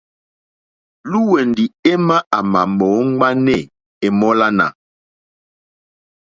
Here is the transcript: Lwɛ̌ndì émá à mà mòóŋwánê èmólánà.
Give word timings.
Lwɛ̌ndì 1.11 1.65
émá 1.91 2.17
à 2.37 2.39
mà 2.51 2.61
mòóŋwánê 2.77 3.57
èmólánà. 4.05 4.65